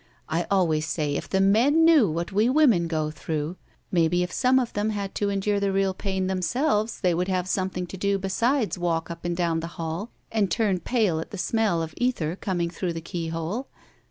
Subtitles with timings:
[0.27, 3.57] I always say if the men knew what we women go through—
[3.91, 7.47] Maybe if some erf them had to endure the real pain theijiselves they would have
[7.47, 11.37] something to do besides walk up and down the hall and turn pale at the
[11.37, 13.67] smell of ether coming through the key hole.